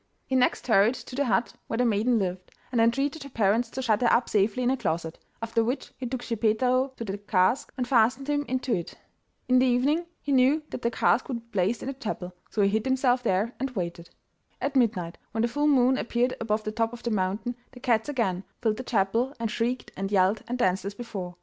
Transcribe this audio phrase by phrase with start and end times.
[0.25, 3.83] He next hurried to the hut where the maiden lived, and entreated her parents to
[3.83, 7.71] shut her up safely in a closet, after which he took Schippeitaro to the cask,
[7.77, 8.95] and fastened him into it.
[9.47, 12.63] In the evening he knew that the cask would be placed in the chapel, so
[12.63, 14.09] he hid himself there and waited.
[14.59, 18.09] At midnight, when the full moon appeared above the top of the mountain, the cats
[18.09, 21.35] again filled the chapel and shrieked and yelled and danced as before.